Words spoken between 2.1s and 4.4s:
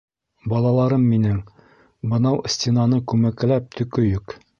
бынау стенаны күмәкләп төкөйөк!